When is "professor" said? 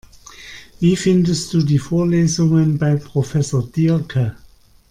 2.95-3.63